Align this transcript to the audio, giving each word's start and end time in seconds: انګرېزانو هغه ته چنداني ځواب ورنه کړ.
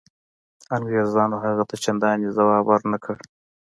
انګرېزانو 0.75 1.37
هغه 1.45 1.63
ته 1.69 1.75
چنداني 1.83 2.27
ځواب 2.37 2.63
ورنه 2.67 2.97
کړ. 3.05 3.15